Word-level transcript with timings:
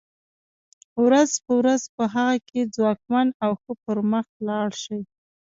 ورځ 1.03 1.31
په 1.43 1.51
ورځ 1.59 1.81
په 1.95 2.03
هغه 2.15 2.35
کې 2.49 2.71
ځواکمن 2.75 3.27
او 3.43 3.51
ښه 3.61 3.71
پرمخ 3.83 4.27
لاړ 4.47 4.69
شي. 4.83 4.99